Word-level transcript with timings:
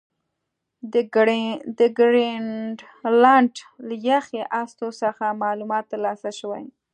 د 1.77 1.79
ګرینلنډ 1.97 3.55
له 3.87 3.95
یخي 4.09 4.39
هستو 4.53 4.87
څخه 5.01 5.37
معلومات 5.43 5.85
ترلاسه 5.93 6.29
شوي 6.39 6.63